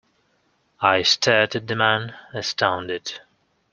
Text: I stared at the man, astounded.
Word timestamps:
I 0.81 1.03
stared 1.03 1.55
at 1.55 1.67
the 1.67 1.75
man, 1.75 2.15
astounded. 2.33 3.19